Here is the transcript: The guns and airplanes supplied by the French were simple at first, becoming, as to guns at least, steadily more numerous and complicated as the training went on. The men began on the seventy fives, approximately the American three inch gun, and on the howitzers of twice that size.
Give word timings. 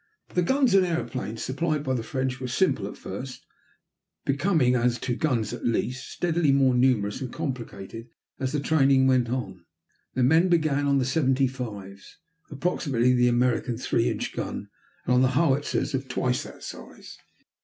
The 0.33 0.41
guns 0.41 0.73
and 0.73 0.83
airplanes 0.83 1.43
supplied 1.43 1.83
by 1.83 1.93
the 1.93 2.01
French 2.01 2.39
were 2.39 2.47
simple 2.47 2.87
at 2.87 2.97
first, 2.97 3.45
becoming, 4.25 4.73
as 4.73 4.97
to 5.01 5.15
guns 5.15 5.53
at 5.53 5.63
least, 5.63 6.09
steadily 6.09 6.51
more 6.51 6.73
numerous 6.73 7.21
and 7.21 7.31
complicated 7.31 8.07
as 8.39 8.51
the 8.51 8.59
training 8.59 9.05
went 9.05 9.29
on. 9.29 9.63
The 10.15 10.23
men 10.23 10.49
began 10.49 10.87
on 10.87 10.97
the 10.97 11.05
seventy 11.05 11.45
fives, 11.45 12.17
approximately 12.49 13.13
the 13.13 13.27
American 13.27 13.77
three 13.77 14.09
inch 14.09 14.33
gun, 14.33 14.69
and 15.05 15.13
on 15.13 15.21
the 15.21 15.35
howitzers 15.37 15.93
of 15.93 16.07
twice 16.07 16.41
that 16.45 16.63
size. 16.63 17.19